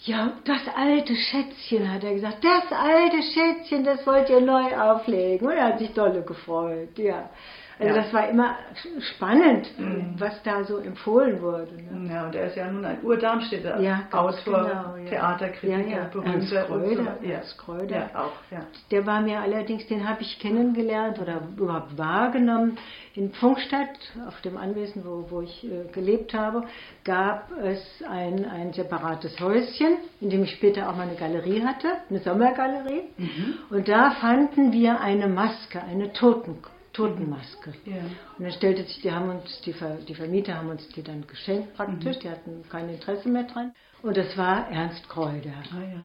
Ja, 0.00 0.32
das 0.44 0.60
alte 0.74 1.16
Schätzchen, 1.16 1.92
hat 1.92 2.04
er 2.04 2.14
gesagt. 2.14 2.44
Das 2.44 2.70
alte 2.70 3.22
Schätzchen, 3.22 3.84
das 3.84 4.06
wollt 4.06 4.28
ihr 4.28 4.40
neu 4.40 4.76
auflegen. 4.76 5.48
Und 5.48 5.54
er 5.54 5.68
hat 5.68 5.78
sich 5.78 5.92
dolle 5.92 6.22
gefreut, 6.22 6.98
ja. 6.98 7.30
Also 7.78 7.94
ja. 7.94 8.02
das 8.02 8.12
war 8.12 8.28
immer 8.28 8.56
spannend, 9.00 9.68
mhm. 9.78 10.14
was 10.16 10.42
da 10.44 10.64
so 10.64 10.78
empfohlen 10.78 11.42
wurde. 11.42 11.74
Ne? 11.74 12.10
Ja, 12.10 12.24
und 12.24 12.34
er 12.34 12.46
ist 12.46 12.56
ja 12.56 12.70
nun 12.70 12.82
ein 12.84 13.02
Urdarmstädter 13.02 13.78
ja, 13.80 14.04
Autor, 14.12 14.64
genau, 14.64 14.96
ja. 14.96 15.10
Theaterkritiker, 15.10 15.90
ja, 15.90 15.96
ja. 15.98 16.04
berühmter 16.04 16.70
und 16.70 16.84
so. 16.86 17.02
Ja. 17.22 17.40
Kreuder. 17.58 17.96
Ja, 17.96 18.10
auch, 18.14 18.32
ja. 18.50 18.60
Der 18.90 19.04
war 19.04 19.20
mir 19.20 19.40
allerdings, 19.40 19.86
den 19.88 20.08
habe 20.08 20.22
ich 20.22 20.38
kennengelernt 20.38 21.18
oder 21.18 21.42
überhaupt 21.56 21.98
wahrgenommen. 21.98 22.78
In 23.14 23.32
Funkstadt, 23.32 23.98
auf 24.26 24.40
dem 24.40 24.56
Anwesen, 24.56 25.04
wo, 25.04 25.26
wo 25.30 25.42
ich 25.42 25.64
äh, 25.64 25.90
gelebt 25.92 26.32
habe, 26.32 26.64
gab 27.04 27.50
es 27.62 27.80
ein, 28.08 28.46
ein 28.46 28.72
separates 28.72 29.38
Häuschen, 29.38 29.98
in 30.20 30.30
dem 30.30 30.44
ich 30.44 30.52
später 30.52 30.88
auch 30.88 30.96
mal 30.96 31.02
eine 31.02 31.16
Galerie 31.16 31.62
hatte, 31.62 31.88
eine 32.08 32.20
Sommergalerie. 32.20 33.02
Mhm. 33.18 33.54
Und 33.68 33.88
da 33.88 34.12
fanden 34.12 34.72
wir 34.72 35.00
eine 35.00 35.28
Maske, 35.28 35.82
eine 35.82 36.12
Totenkrone. 36.14 36.75
Totenmaske. 36.96 37.74
Ja. 37.84 37.96
Und 38.38 38.44
dann 38.44 38.52
stellte 38.52 38.84
sich, 38.84 39.02
die 39.02 39.12
haben 39.12 39.28
uns, 39.28 39.60
die, 39.66 39.74
Ver, 39.74 39.98
die 40.08 40.14
Vermieter 40.14 40.56
haben 40.56 40.70
uns 40.70 40.88
die 40.88 41.02
dann 41.02 41.26
geschenkt 41.26 41.74
praktisch, 41.74 42.16
mhm. 42.16 42.20
die 42.20 42.30
hatten 42.30 42.64
kein 42.70 42.88
Interesse 42.88 43.28
mehr 43.28 43.44
dran. 43.44 43.72
Und 44.02 44.16
das 44.16 44.36
war 44.36 44.70
Ernst 44.70 45.06
Kreuder. 45.08 45.52
Ah, 45.72 45.82
ja. 45.82 46.02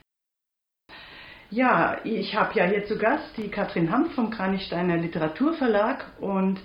Ja, 1.49 1.97
ich 2.03 2.35
habe 2.35 2.57
ja 2.57 2.65
hier 2.65 2.85
zu 2.85 2.97
Gast 2.97 3.35
die 3.37 3.49
Katrin 3.49 3.91
Hampf 3.91 4.15
vom 4.15 4.29
Kranichsteiner 4.29 4.97
Literaturverlag 4.97 6.05
und 6.21 6.59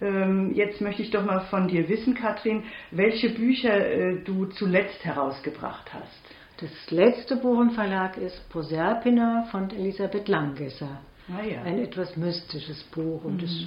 ähm, 0.00 0.52
jetzt 0.54 0.80
möchte 0.80 1.02
ich 1.02 1.10
doch 1.10 1.24
mal 1.24 1.42
von 1.42 1.68
dir 1.68 1.88
wissen, 1.88 2.14
Katrin, 2.14 2.64
welche 2.90 3.30
Bücher 3.30 3.86
äh, 3.86 4.16
du 4.24 4.46
zuletzt 4.46 5.04
herausgebracht 5.04 5.92
hast. 5.92 6.20
Das 6.60 6.90
letzte 6.90 7.36
Buch 7.36 7.60
im 7.60 7.70
Verlag 7.70 8.16
ist 8.16 8.48
Proserpina 8.50 9.46
von 9.50 9.70
Elisabeth 9.70 10.28
Langgesser. 10.28 11.00
Ah, 11.28 11.44
ja. 11.44 11.62
Ein 11.62 11.78
etwas 11.78 12.16
mystisches 12.16 12.82
Buch. 12.84 13.24
Und 13.24 13.38
mhm. 13.38 13.44
es 13.44 13.66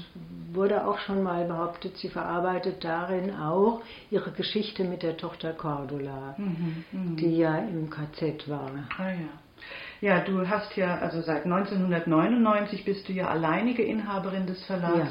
wurde 0.54 0.86
auch 0.86 1.00
schon 1.00 1.24
mal 1.24 1.46
behauptet, 1.46 1.98
sie 1.98 2.10
verarbeitet 2.10 2.84
darin 2.84 3.32
auch 3.36 3.82
ihre 4.12 4.32
Geschichte 4.32 4.84
mit 4.84 5.04
der 5.04 5.18
Tochter 5.18 5.54
Cordula, 5.54 6.36
mhm. 6.38 6.84
Mhm. 6.92 7.16
die 7.18 7.38
ja 7.38 7.58
im 7.58 7.90
KZ 7.90 8.50
war. 8.50 8.72
Ah, 8.98 9.10
ja. 9.10 9.30
Ja, 10.02 10.20
du 10.20 10.48
hast 10.48 10.76
ja, 10.76 10.98
also 10.98 11.22
seit 11.22 11.46
1999 11.46 12.84
bist 12.84 13.08
du 13.08 13.14
ja 13.14 13.30
alleinige 13.30 13.82
Inhaberin 13.82 14.46
des 14.46 14.64
Verlags 14.66 14.98
Ja. 14.98 15.08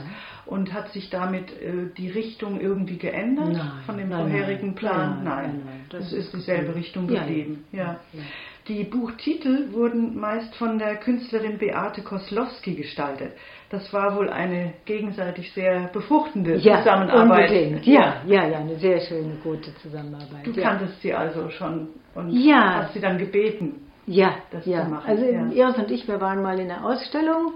und 0.46 0.72
hat 0.72 0.92
sich 0.92 1.08
damit 1.10 1.50
äh, 1.50 1.86
die 1.96 2.10
Richtung 2.10 2.60
irgendwie 2.60 2.98
geändert 2.98 3.54
Nein, 3.54 3.70
von 3.86 3.96
dem 3.96 4.10
nein, 4.10 4.20
vorherigen 4.20 4.74
Plan? 4.74 5.24
nein, 5.24 5.24
nein, 5.24 5.62
nein, 5.64 5.84
das, 5.88 6.10
das 6.10 6.12
ist 6.12 6.34
dieselbe. 6.34 6.74
Richtung 6.74 7.08
geblieben. 7.08 7.64
Ja, 7.72 7.98
ja. 8.12 8.22
Die 8.68 8.84
Buchtitel 8.84 9.72
wurden 9.72 10.18
meist 10.18 10.54
von 10.56 10.78
der 10.78 10.96
Künstlerin 10.96 11.58
Beate 11.58 12.00
Koslowski 12.00 12.74
gestaltet. 12.74 13.32
Das 13.68 13.92
war 13.92 14.16
wohl 14.16 14.30
eine 14.30 14.72
gegenseitig 14.86 15.52
sehr 15.52 15.90
befruchtende 15.92 16.56
Ja, 16.56 16.78
Zusammenarbeit. 16.78 17.50
unbedingt. 17.50 17.86
Ja, 17.86 18.22
ja, 18.26 18.46
ja, 18.46 18.58
eine 18.58 18.76
sehr 18.76 19.00
schöne, 19.02 19.34
gute 19.42 19.74
Zusammenarbeit. 19.82 20.44
Du 20.46 20.52
ja. 20.52 20.62
kanntest 20.68 20.98
sie 21.02 21.12
also 21.12 21.50
schon 21.50 21.88
und 22.14 22.30
Ja. 22.30 22.84
hast 22.84 22.94
sie 22.94 23.00
dann 23.00 23.18
gebeten. 23.18 23.84
Ja, 24.06 24.34
das 24.50 24.64
ja. 24.64 24.84
zu 24.84 24.90
machen, 24.90 25.08
Also 25.10 25.24
ja. 25.24 25.46
Iris 25.50 25.76
und 25.78 25.90
ich, 25.90 26.08
wir 26.08 26.20
waren 26.22 26.42
mal 26.42 26.58
in 26.58 26.68
der 26.68 26.84
Ausstellung, 26.86 27.52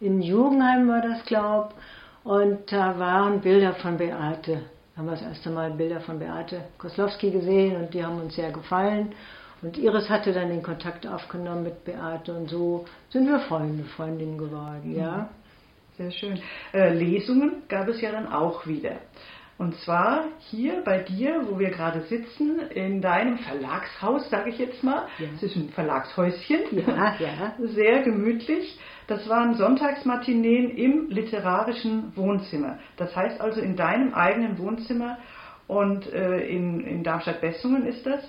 in 0.00 0.20
Jugendheim 0.20 0.88
war 0.88 1.00
das, 1.02 1.24
glaub, 1.24 1.74
und 2.24 2.70
da 2.70 2.98
waren 2.98 3.40
Bilder 3.40 3.72
von 3.74 3.96
Beate. 3.96 4.60
Da 4.94 4.98
haben 4.98 5.06
wir 5.06 5.12
das 5.12 5.22
erste 5.22 5.48
Mal 5.50 5.70
Bilder 5.70 6.00
von 6.00 6.18
Beate 6.18 6.62
Koslowski 6.76 7.30
gesehen 7.30 7.76
und 7.76 7.94
die 7.94 8.04
haben 8.04 8.20
uns 8.20 8.34
sehr 8.34 8.50
gefallen. 8.50 9.12
Und 9.62 9.76
Iris 9.76 10.08
hatte 10.08 10.32
dann 10.32 10.48
den 10.48 10.62
Kontakt 10.62 11.06
aufgenommen 11.06 11.64
mit 11.64 11.84
Beate 11.84 12.32
und 12.32 12.48
so 12.48 12.86
sind 13.10 13.26
wir 13.28 13.40
Freunde, 13.40 13.84
Freundinnen 13.84 14.38
geworden, 14.38 14.94
ja. 14.96 15.28
Sehr 15.98 16.10
schön. 16.12 16.40
Äh, 16.72 16.94
Lesungen 16.94 17.62
gab 17.68 17.88
es 17.88 18.00
ja 18.00 18.10
dann 18.10 18.26
auch 18.26 18.66
wieder. 18.66 18.96
Und 19.58 19.76
zwar 19.80 20.24
hier 20.38 20.80
bei 20.86 21.00
dir, 21.00 21.42
wo 21.46 21.58
wir 21.58 21.68
gerade 21.68 22.00
sitzen, 22.04 22.60
in 22.70 23.02
deinem 23.02 23.36
Verlagshaus, 23.36 24.30
sage 24.30 24.48
ich 24.48 24.58
jetzt 24.58 24.82
mal. 24.82 25.06
Ja. 25.18 25.26
Es 25.36 25.42
ist 25.42 25.56
ein 25.56 25.68
Verlagshäuschen. 25.68 26.60
Ja, 26.70 27.14
ja. 27.18 27.54
Sehr 27.66 28.02
gemütlich. 28.02 28.78
Das 29.06 29.28
waren 29.28 29.56
Sonntagsmatineen 29.56 30.70
im 30.70 31.10
literarischen 31.10 32.16
Wohnzimmer. 32.16 32.78
Das 32.96 33.14
heißt 33.14 33.38
also 33.42 33.60
in 33.60 33.76
deinem 33.76 34.14
eigenen 34.14 34.56
Wohnzimmer 34.56 35.18
und 35.66 36.10
äh, 36.10 36.38
in, 36.48 36.80
in 36.80 37.04
Darmstadt-Bessungen 37.04 37.84
ist 37.84 38.06
das. 38.06 38.22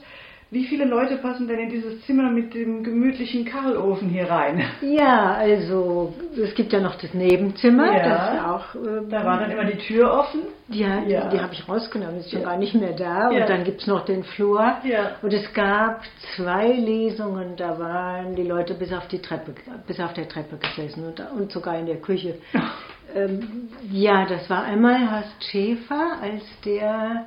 Wie 0.54 0.66
viele 0.66 0.84
Leute 0.84 1.16
passen 1.16 1.48
denn 1.48 1.60
in 1.60 1.70
dieses 1.70 2.02
Zimmer 2.06 2.30
mit 2.30 2.54
dem 2.54 2.84
gemütlichen 2.84 3.46
Karlofen 3.46 4.10
hier 4.10 4.30
rein? 4.30 4.62
Ja, 4.82 5.34
also 5.36 6.14
es 6.36 6.54
gibt 6.56 6.74
ja 6.74 6.82
noch 6.82 6.96
das 6.96 7.14
Nebenzimmer, 7.14 7.90
Ja. 7.96 8.04
das 8.10 8.46
auch. 8.46 8.76
ähm, 8.76 9.10
Da 9.10 9.24
war 9.24 9.40
dann 9.40 9.50
immer 9.50 9.64
die 9.64 9.78
Tür 9.78 10.12
offen. 10.14 10.42
Ja, 10.68 11.00
Ja. 11.08 11.30
die, 11.30 11.38
die 11.38 11.42
habe 11.42 11.54
ich 11.54 11.70
rausgenommen, 11.70 12.18
ist 12.20 12.32
schon 12.32 12.42
Ja. 12.42 12.50
gar 12.50 12.58
nicht 12.58 12.76
mehr 12.76 12.92
da. 12.92 13.32
Ja. 13.32 13.40
Und 13.44 13.50
dann 13.50 13.64
gibt 13.64 13.80
es 13.80 13.88
noch 13.88 14.04
den 14.04 14.26
Flur. 14.26 14.60
Ja. 14.84 15.12
Und 15.22 15.32
es 15.32 15.54
gab 15.54 16.02
zwei 16.36 16.68
Lesungen, 16.74 17.56
da 17.56 17.80
waren 17.80 18.36
die 18.36 18.44
Leute 18.44 18.74
bis 18.74 18.92
auf 18.92 19.08
die 19.08 19.20
Treppe, 19.22 19.54
bis 19.88 20.02
auf 20.02 20.12
der 20.16 20.28
Treppe 20.28 20.58
gesessen 20.58 21.06
und, 21.06 21.24
und 21.40 21.50
sogar 21.54 21.78
in 21.80 21.86
der 21.86 22.02
Küche. 22.02 22.36
ähm, 23.16 23.70
ja, 23.90 24.26
das 24.26 24.50
war 24.50 24.66
einmal 24.66 25.00
Horst 25.12 25.46
Schäfer, 25.50 26.18
als 26.22 26.44
der 26.66 27.26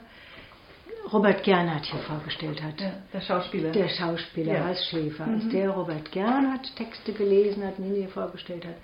Robert 1.12 1.42
Gernhardt 1.44 1.84
hier 1.84 2.00
vorgestellt 2.00 2.62
hat. 2.62 2.80
Ja, 2.80 2.92
der 3.12 3.20
Schauspieler. 3.20 3.70
Der 3.72 3.88
Schauspieler 3.88 4.52
Ja. 4.54 4.66
Horst 4.68 4.86
Schäfer, 4.86 5.26
als 5.26 5.48
der 5.50 5.70
Robert 5.70 6.10
Gernhardt 6.10 6.74
Texte 6.76 7.12
gelesen 7.12 7.64
hat 7.66 7.78
und 7.78 7.86
ihn 7.86 7.94
hier 7.94 8.08
vorgestellt 8.08 8.64
hat, 8.64 8.76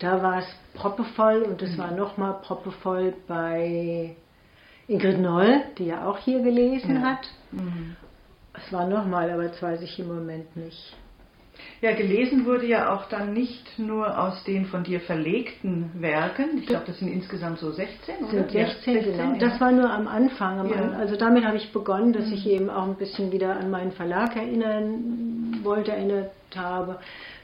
da 0.00 0.22
war 0.22 0.38
es 0.38 0.46
proppevoll 0.74 1.42
und 1.42 1.62
es 1.62 1.76
war 1.78 1.90
nochmal 1.92 2.34
proppevoll 2.42 3.14
bei 3.26 4.16
Ingrid 4.88 5.20
Noll, 5.20 5.62
die 5.78 5.86
ja 5.86 6.06
auch 6.08 6.18
hier 6.18 6.42
gelesen 6.42 6.96
Ja. 6.96 7.02
hat. 7.02 7.28
Mhm. 7.52 7.96
Es 8.54 8.72
war 8.72 8.86
nochmal, 8.86 9.30
aber 9.30 9.44
das 9.44 9.62
weiß 9.62 9.80
ich 9.82 9.98
im 9.98 10.08
Moment 10.08 10.56
nicht. 10.56 10.96
Ja, 11.80 11.92
gelesen 11.94 12.44
wurde 12.44 12.66
ja 12.66 12.92
auch 12.94 13.08
dann 13.08 13.32
nicht 13.32 13.78
nur 13.78 14.18
aus 14.18 14.42
den 14.44 14.66
von 14.66 14.82
dir 14.84 15.00
verlegten 15.00 15.90
Werken. 16.00 16.58
Ich 16.58 16.66
glaube, 16.66 16.84
das 16.86 16.98
sind 16.98 17.08
insgesamt 17.08 17.58
so 17.58 17.70
16, 17.70 18.16
oder? 18.16 18.28
Sind 18.30 18.50
16, 18.50 18.94
Ja, 18.94 19.00
genau. 19.02 19.32
ja. 19.32 19.38
Das 19.38 19.60
war 19.60 19.70
nur 19.72 19.90
am 19.90 20.08
Anfang. 20.08 20.58
Am 20.58 20.70
Ja. 20.70 20.76
An- 20.76 20.94
Also 20.94 21.16
damit 21.16 21.44
habe 21.44 21.56
ich 21.56 21.72
begonnen, 21.72 22.12
dass 22.12 22.30
ich 22.32 22.46
eben 22.48 22.68
auch 22.70 22.84
ein 22.84 22.96
bisschen 22.96 23.30
wieder 23.32 23.56
an 23.56 23.70
meinen 23.70 23.92
Verlag 23.92 24.34
erinnern 24.36 25.60
wollte, 25.62 25.92
erinnert 25.92 26.30
habe. 26.56 26.98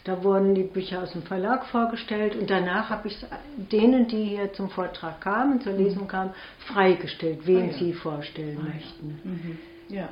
Da 0.04 0.22
wurden 0.22 0.54
die 0.54 0.64
Bücher 0.64 1.02
aus 1.02 1.12
dem 1.12 1.22
Verlag 1.22 1.64
vorgestellt 1.66 2.36
und 2.36 2.50
danach 2.50 2.90
habe 2.90 3.08
ich 3.08 3.16
denen, 3.72 4.06
die 4.08 4.24
hier 4.24 4.52
zum 4.52 4.68
Vortrag 4.68 5.20
kamen, 5.20 5.60
zur 5.62 5.72
Lesung 5.72 6.06
kamen, 6.08 6.30
freigestellt, 6.58 7.40
wen 7.46 7.70
Ah, 7.70 7.72
sie 7.78 7.92
vorstellen 7.94 8.58
Ah, 8.60 8.74
möchten. 8.74 9.18
Mhm. 9.24 9.58
Ja. 9.88 10.08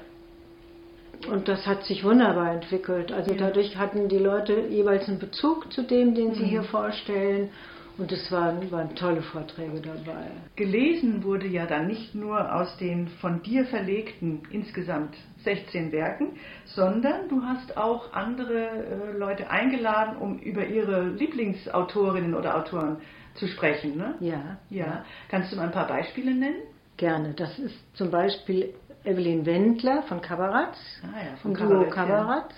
Und 1.31 1.49
das 1.49 1.67
hat 1.67 1.85
sich 1.85 2.05
wunderbar 2.05 2.53
entwickelt. 2.53 3.13
Also 3.13 3.33
Ja. 3.33 3.39
dadurch 3.39 3.77
hatten 3.77 4.09
die 4.09 4.19
Leute 4.19 4.55
jeweils 4.69 5.09
einen 5.09 5.19
Bezug 5.19 5.73
zu 5.73 5.83
dem, 5.83 6.15
den 6.15 6.35
sie 6.35 6.43
Mhm. 6.43 6.47
hier 6.49 6.63
vorstellen. 6.65 7.51
Und 7.99 8.11
es 8.11 8.33
waren, 8.33 8.71
waren 8.73 8.95
tolle 8.97 9.21
Vorträge 9.21 9.81
dabei. 9.83 10.25
Gelesen 10.57 11.23
wurde 11.25 11.47
ja 11.47 11.67
dann 11.67 11.87
nicht 11.87 12.15
nur 12.15 12.53
aus 12.55 12.75
den 12.79 13.07
von 13.21 13.43
dir 13.43 13.67
verlegten 13.67 14.41
insgesamt 14.51 15.15
16 15.45 15.93
Werken, 15.93 16.29
sondern 16.65 17.29
du 17.29 17.43
hast 17.43 17.77
auch 17.77 18.13
andere 18.15 18.67
äh, 19.13 19.19
Leute 19.19 19.51
eingeladen, 19.51 20.17
um 20.17 20.39
über 20.39 20.65
ihre 20.67 21.03
Lieblingsautorinnen 21.11 22.35
oder 22.35 22.57
Autoren 22.57 22.97
zu 23.35 23.47
sprechen. 23.47 23.97
Ne? 23.99 24.15
Ja, 24.21 24.57
Ja. 24.71 25.05
Kannst 25.29 25.53
du 25.53 25.57
mal 25.57 25.65
ein 25.65 25.73
paar 25.73 25.87
Beispiele 25.87 26.35
nennen? 26.35 26.63
Gerne. 26.97 27.35
Das 27.37 27.59
ist 27.59 27.75
zum 27.97 28.11
Beispiel 28.11 28.73
Evelyn 29.05 29.47
Wendler 29.47 30.03
von 30.05 30.21
Kabaratz, 30.21 30.79
Ah 31.03 31.19
ja, 31.25 31.37
von 31.43 31.55
Duo 31.55 31.89
Kabarett, 31.91 32.51
ja. 32.51 32.57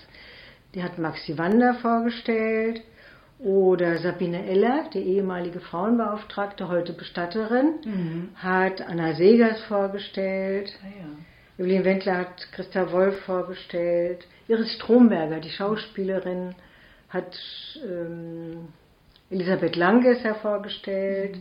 Die 0.73 0.83
hat 0.83 0.97
Maxi 0.99 1.37
Wander 1.37 1.75
vorgestellt. 1.75 2.81
Oder 3.39 3.97
Sabine 3.97 4.45
Eller, 4.45 4.85
die 4.93 4.99
ehemalige 4.99 5.59
Frauenbeauftragte, 5.59 6.69
heute 6.69 6.93
Bestatterin, 6.93 7.73
Mhm. 7.83 8.29
hat 8.35 8.81
Anna 8.81 9.13
Segers 9.15 9.61
vorgestellt. 9.63 10.71
Ah, 10.81 10.87
ja. 10.87 11.63
Evelyn 11.63 11.83
Wendler 11.83 12.17
hat 12.19 12.51
Christa 12.53 12.91
Wolf 12.93 13.19
vorgestellt. 13.25 14.25
Iris 14.47 14.71
Stromberger, 14.73 15.39
die 15.41 15.49
Schauspielerin, 15.49 16.55
hat 17.09 17.37
ähm, 17.85 18.69
Elisabeth 19.29 19.75
Langes 19.75 20.19
vorgestellt. 20.41 21.37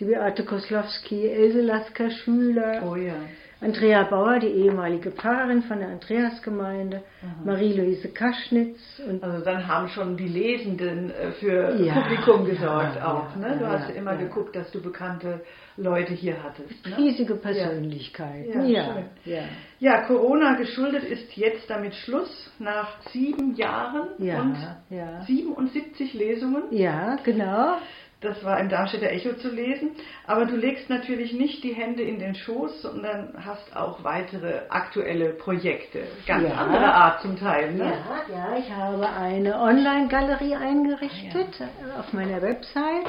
Die 0.00 0.04
Beate 0.04 0.44
Koslowski, 0.44 1.28
Else 1.28 1.60
Lasker-Schüler. 1.62 2.82
Oh 2.90 2.96
ja. 2.96 3.14
Andrea 3.60 4.02
Bauer, 4.04 4.38
die 4.38 4.48
ehemalige 4.48 5.10
Pfarrerin 5.10 5.62
von 5.62 5.78
der 5.78 5.88
Andreasgemeinde, 5.88 6.98
Aha. 7.22 7.42
Marie-Louise 7.44 8.08
Kaschnitz 8.08 8.78
und 9.08 9.22
Also 9.24 9.42
dann 9.44 9.66
haben 9.66 9.88
schon 9.88 10.16
die 10.16 10.28
Lesenden 10.28 11.10
äh, 11.10 11.32
für 11.32 11.74
Ja, 11.80 11.94
Publikum 12.00 12.46
ja, 12.46 12.52
gesorgt 12.54 12.96
ja, 12.96 13.12
auch. 13.12 13.34
Ne? 13.36 13.56
Du 13.58 13.64
ja, 13.64 13.70
hast 13.70 13.88
ja, 13.88 13.94
immer 13.94 14.12
ja. 14.12 14.18
geguckt, 14.18 14.54
dass 14.54 14.70
du 14.72 14.82
bekannte 14.82 15.40
Leute 15.78 16.12
hier 16.12 16.36
hattest. 16.42 16.86
Ne? 16.86 16.98
riesige 16.98 17.34
Persönlichkeiten. 17.34 18.68
Ja, 18.68 18.84
Ja, 18.84 19.02
ja. 19.24 19.42
Ja, 19.78 20.00
Corona 20.06 20.54
geschuldet 20.56 21.04
ist 21.04 21.36
jetzt 21.36 21.68
damit 21.68 21.94
Schluss 21.94 22.50
nach 22.58 23.00
sieben 23.10 23.54
Jahren 23.56 24.08
Ja, 24.18 24.40
und 24.40 24.56
ja. 24.90 25.20
77 25.26 26.14
Lesungen. 26.14 26.64
Ja, 26.70 27.16
genau. 27.24 27.76
Das 28.22 28.42
war 28.44 28.58
im 28.58 28.70
Darmstädter 28.70 29.10
Echo 29.10 29.34
zu 29.34 29.50
lesen. 29.50 29.90
Aber 30.26 30.46
du 30.46 30.56
legst 30.56 30.88
natürlich 30.88 31.34
nicht 31.34 31.62
die 31.62 31.74
Hände 31.74 32.02
in 32.02 32.18
den 32.18 32.34
Schoß, 32.34 32.80
sondern 32.82 33.34
hast 33.44 33.76
auch 33.76 34.02
weitere 34.04 34.62
aktuelle 34.70 35.30
Projekte. 35.30 36.00
Ganz 36.26 36.48
Ja. 36.48 36.54
anderer 36.54 36.94
Art 36.94 37.20
zum 37.22 37.38
Teil. 37.38 37.74
Ne? 37.74 37.84
Ja, 37.84 38.34
ja, 38.34 38.56
ich 38.58 38.70
habe 38.72 39.06
eine 39.08 39.60
Online-Galerie 39.60 40.54
eingerichtet 40.56 41.60
äh, 41.60 41.98
auf 42.00 42.12
meiner 42.14 42.40
Website. 42.40 43.06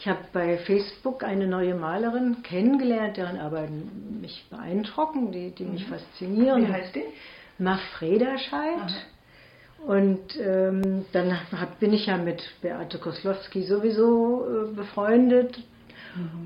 Ich 0.00 0.08
habe 0.08 0.18
bei 0.32 0.58
Facebook 0.58 1.22
eine 1.22 1.46
neue 1.46 1.76
Malerin 1.76 2.42
kennengelernt, 2.42 3.16
deren 3.18 3.38
Arbeiten 3.38 4.18
mich 4.20 4.44
beeindrucken, 4.50 5.30
die, 5.30 5.52
die 5.54 5.64
mich 5.64 5.86
faszinieren. 5.86 6.66
Wie 6.66 6.72
heißt 6.72 6.96
die? 6.96 7.04
Mafreda 7.58 8.36
Scheid. 8.38 9.06
Und 9.86 10.20
ähm, 10.40 11.04
dann 11.12 11.38
hab, 11.50 11.80
bin 11.80 11.92
ich 11.92 12.06
ja 12.06 12.16
mit 12.16 12.42
Beate 12.60 12.98
Koslowski 12.98 13.64
sowieso 13.64 14.46
äh, 14.46 14.74
befreundet. 14.74 15.58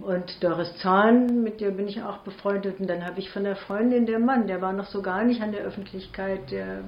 Und 0.03 0.45
Doris 0.45 0.77
Zorn, 0.77 1.43
mit 1.43 1.61
der 1.61 1.73
bin 1.73 1.89
ich 1.89 2.01
auch 2.01 2.19
befreundet. 2.19 2.79
Und 2.79 2.89
dann 2.89 3.05
habe 3.05 3.19
ich 3.19 3.31
von 3.31 3.43
der 3.43 3.57
Freundin, 3.57 4.07
der 4.07 4.21
Mann, 4.21 4.47
der 4.47 4.63
war 4.63 4.73
noch 4.73 4.87
so 4.87 5.03
gar 5.03 5.25
nicht 5.25 5.43
an 5.43 5.51
der 5.51 5.63
Öffentlichkeit, 5.63 6.51
der 6.53 6.83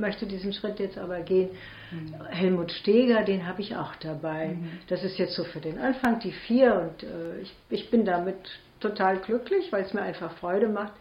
möchte 0.00 0.26
diesen 0.26 0.52
Schritt 0.52 0.78
jetzt 0.78 0.98
aber 0.98 1.20
gehen. 1.20 1.50
Helmut 2.28 2.70
Steger, 2.72 3.22
den 3.22 3.46
habe 3.46 3.60
ich 3.62 3.76
auch 3.76 3.94
dabei. 3.96 4.56
Das 4.88 5.02
ist 5.02 5.18
jetzt 5.18 5.34
so 5.34 5.44
für 5.44 5.60
den 5.60 5.78
Anfang 5.78 6.20
die 6.20 6.32
vier 6.32 6.74
und 6.74 7.02
äh, 7.02 7.40
ich, 7.40 7.54
ich 7.68 7.90
bin 7.90 8.04
damit 8.04 8.36
total 8.80 9.18
glücklich, 9.18 9.70
weil 9.72 9.84
es 9.84 9.92
mir 9.92 10.02
einfach 10.02 10.32
Freude 10.38 10.68
macht, 10.68 10.92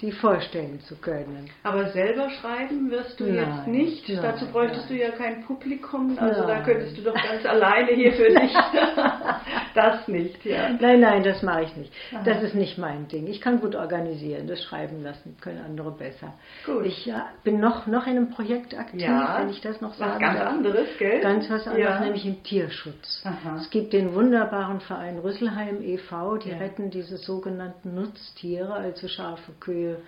die 0.00 0.12
vorstellen 0.12 0.80
zu 0.80 0.96
können. 0.96 1.50
Aber 1.64 1.88
selber 1.90 2.30
schreiben 2.30 2.90
wirst 2.90 3.18
du 3.18 3.24
Nein, 3.24 3.34
jetzt 3.34 3.66
nicht. 3.66 4.08
nein, 4.08 4.18
Dazu 4.22 4.46
bräuchtest 4.46 4.88
nein. 4.90 4.98
du 4.98 5.04
ja 5.04 5.10
kein 5.10 5.44
Publikum. 5.44 6.16
Also 6.18 6.46
da 6.46 6.60
könntest 6.60 6.96
du 6.96 7.02
doch 7.02 7.14
ganz 7.14 7.44
alleine 7.44 7.92
hier 7.92 8.12
für 8.12 8.28
dich 8.28 8.52
das 9.78 10.08
nicht, 10.08 10.44
ja. 10.44 10.70
Nein, 10.80 11.00
nein, 11.00 11.22
das 11.22 11.42
mache 11.42 11.62
ich 11.62 11.76
nicht. 11.76 11.92
Aha. 12.12 12.22
Das 12.24 12.42
ist 12.42 12.54
nicht 12.54 12.78
mein 12.78 13.08
Ding. 13.08 13.26
Ich 13.26 13.40
kann 13.40 13.60
gut 13.60 13.74
organisieren, 13.74 14.46
das 14.46 14.62
schreiben 14.64 15.02
lassen, 15.02 15.36
können 15.40 15.60
andere 15.64 15.92
besser. 15.92 16.34
Gut. 16.66 16.84
Ich 16.84 17.06
ja, 17.06 17.28
bin 17.44 17.60
noch, 17.60 17.86
noch 17.86 18.06
in 18.06 18.16
einem 18.16 18.30
Projekt 18.30 18.76
aktiv, 18.76 19.02
ja. 19.02 19.38
wenn 19.40 19.50
ich 19.50 19.60
das 19.60 19.80
noch 19.80 19.94
sagen 19.94 20.14
was 20.14 20.20
ganz 20.20 20.38
darf. 20.38 20.48
anderes, 20.52 20.88
gell? 20.98 21.20
Ganz 21.20 21.48
was 21.50 21.66
anderes, 21.66 21.84
ja. 21.84 22.00
nämlich 22.00 22.26
im 22.26 22.42
Tierschutz. 22.42 23.22
Aha. 23.24 23.56
Es 23.58 23.70
gibt 23.70 23.92
den 23.92 24.14
wunderbaren 24.14 24.80
Verein 24.80 25.18
Rüsselheim 25.18 25.82
e.V., 25.82 26.38
die 26.38 26.50
retten 26.50 26.90
diese 26.90 27.16
sogenannten 27.16 27.94
Nutztiere, 27.94 28.74
also 28.74 29.08
Schafe, 29.08 29.52
Kühe, 29.60 29.98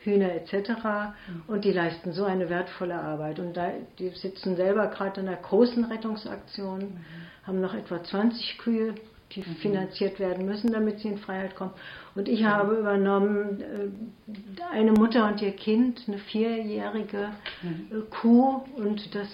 Hühner 0.00 0.32
etc. 0.34 0.52
Mhm. 0.70 1.42
Und 1.46 1.64
die 1.64 1.72
leisten 1.72 2.12
so 2.12 2.24
eine 2.24 2.48
wertvolle 2.48 2.94
Arbeit. 2.94 3.38
Und 3.38 3.56
da, 3.56 3.70
die 3.98 4.08
sitzen 4.10 4.56
selber 4.56 4.86
gerade 4.88 5.20
in 5.20 5.28
einer 5.28 5.36
großen 5.36 5.84
Rettungsaktion, 5.84 6.78
mhm. 6.80 7.04
haben 7.46 7.60
noch 7.60 7.74
etwa 7.74 8.02
20 8.02 8.58
Kühe, 8.58 8.94
die 9.32 9.40
mhm. 9.40 9.56
finanziert 9.56 10.18
werden 10.18 10.46
müssen, 10.46 10.72
damit 10.72 11.00
sie 11.00 11.08
in 11.08 11.18
Freiheit 11.18 11.54
kommen. 11.54 11.72
Und 12.14 12.28
ich 12.28 12.44
habe 12.44 12.76
übernommen 12.76 13.60
äh, 13.60 14.62
eine 14.72 14.92
Mutter 14.92 15.28
und 15.28 15.40
ihr 15.40 15.52
Kind, 15.52 16.02
eine 16.06 16.18
vierjährige 16.18 17.30
äh, 17.62 18.00
Kuh 18.10 18.62
und 18.76 19.14
das 19.14 19.28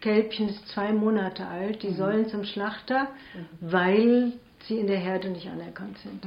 Kälbchen 0.00 0.48
ist 0.48 0.68
zwei 0.68 0.92
Monate 0.92 1.46
alt. 1.46 1.82
Die 1.82 1.92
sollen 1.92 2.28
zum 2.28 2.44
Schlachter, 2.44 3.08
weil 3.60 4.32
sie 4.66 4.78
in 4.78 4.86
der 4.86 4.98
Herde 4.98 5.30
nicht 5.30 5.48
anerkannt 5.48 5.98
sind. 5.98 6.24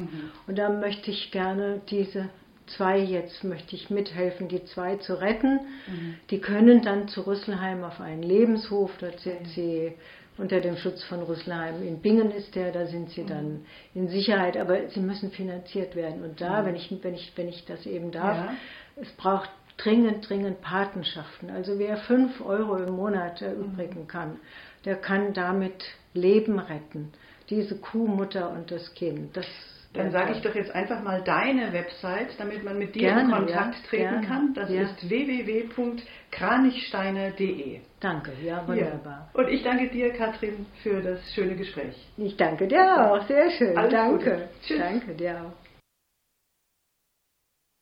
Und 0.47 0.57
da 0.57 0.69
möchte 0.69 1.11
ich 1.11 1.31
gerne 1.31 1.81
diese 1.89 2.29
zwei 2.75 2.99
jetzt 2.99 3.43
möchte 3.43 3.75
ich 3.75 3.89
mithelfen, 3.89 4.47
die 4.47 4.63
zwei 4.65 4.97
zu 4.97 5.19
retten. 5.19 5.61
Mhm. 5.88 6.15
Die 6.29 6.39
können 6.39 6.81
dann 6.81 7.07
zu 7.07 7.21
Rüsselheim 7.21 7.83
auf 7.83 7.99
einen 7.99 8.23
Lebenshof, 8.23 8.91
dort 8.99 9.19
sind 9.19 9.41
mhm. 9.41 9.45
sie 9.45 9.93
unter 10.39 10.62
dem 10.62 10.77
Schutz 10.77 11.03
von 11.03 11.22
Rüsselheim. 11.22 11.84
In 11.84 12.01
Bingen 12.01 12.31
ist 12.31 12.55
der, 12.55 12.72
da 12.72 12.86
sind 12.86 13.10
sie 13.12 13.25
dann 13.25 13.51
mhm. 13.51 13.65
in 13.93 14.08
Sicherheit, 14.08 14.58
aber 14.58 14.88
sie 14.89 15.01
müssen 15.01 15.31
finanziert 15.31 15.96
werden. 15.96 16.24
Und 16.24 16.41
da, 16.41 16.62
mhm. 16.62 16.65
wenn, 16.67 16.75
ich, 16.75 16.98
wenn, 17.01 17.13
ich, 17.13 17.31
wenn 17.36 17.50
ich 17.50 17.65
das 17.65 17.86
eben 17.86 18.12
darf, 18.12 18.38
ja. 18.38 18.53
es 18.96 19.10
braucht 19.12 19.50
dringend, 19.77 20.27
dringend 20.29 20.62
Patenschaften. 20.62 21.50
Also 21.50 21.77
wer 21.77 21.98
fünf 21.98 22.41
Euro 22.41 22.77
im 22.77 22.96
Monat 22.96 23.41
erübrigen 23.41 24.08
kann, 24.08 24.38
der 24.86 24.96
kann 24.96 25.34
damit 25.34 25.84
Leben 26.13 26.60
retten. 26.60 27.12
Diese 27.50 27.75
Kuhmutter 27.77 28.51
und 28.51 28.72
das 28.72 28.93
Kind. 28.93 29.36
Das 29.36 29.46
dann 29.93 30.12
sage 30.12 30.34
ich 30.34 30.41
doch 30.41 30.53
jetzt 30.53 30.75
einfach 30.75 31.01
mal 31.01 31.24
deine 31.24 31.72
Website, 31.74 32.36
damit 32.38 32.63
man 32.63 32.77
mit 32.77 32.93
dir 32.93 33.08
gerne, 33.08 33.24
in 33.24 33.31
Kontakt 33.31 33.74
ja, 33.75 33.81
treten 33.89 34.03
gerne, 34.03 34.27
kann. 34.27 34.53
Das 34.53 34.69
ja. 34.69 34.84
ist 34.84 35.10
www.kranichsteiner.de. 35.10 37.79
Danke, 38.00 38.34
ja, 38.43 38.67
wunderbar. 38.67 39.31
Ja. 39.34 39.39
Und 39.41 39.50
ich 39.50 39.63
danke 39.63 39.89
dir, 39.89 40.13
Katrin, 40.13 40.67
für 40.84 41.01
das 41.01 41.34
schöne 41.34 41.55
Gespräch. 41.55 41.96
Ich 42.17 42.38
danke 42.38 42.67
dir 42.67 43.12
auch, 43.12 43.25
sehr 43.27 43.50
schön. 43.50 43.75
Alles 43.75 43.91
danke. 43.91 44.50
Tschüss. 44.62 44.77
Danke 44.77 45.15
dir 45.15 45.41
auch. 45.41 45.53